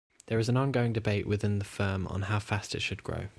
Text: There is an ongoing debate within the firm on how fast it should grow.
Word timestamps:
There 0.25 0.39
is 0.39 0.49
an 0.49 0.57
ongoing 0.57 0.93
debate 0.93 1.27
within 1.27 1.59
the 1.59 1.63
firm 1.63 2.07
on 2.07 2.23
how 2.23 2.39
fast 2.39 2.73
it 2.73 2.81
should 2.81 3.03
grow. 3.03 3.27